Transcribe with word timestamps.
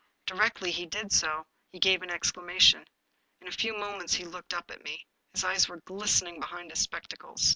Directly 0.25 0.71
he 0.71 0.87
did 0.87 1.11
so, 1.11 1.45
he 1.71 1.77
gave 1.77 2.01
an 2.01 2.09
exclamation. 2.09 2.87
In 3.39 3.47
a 3.47 3.51
few 3.51 3.77
moments 3.77 4.13
he 4.15 4.25
looked 4.25 4.51
up 4.51 4.71
at 4.71 4.81
me. 4.83 5.05
His 5.31 5.43
eyes 5.43 5.69
were 5.69 5.81
glistening 5.81 6.39
behind 6.39 6.71
his 6.71 6.79
spec 6.79 7.07
tacles. 7.07 7.49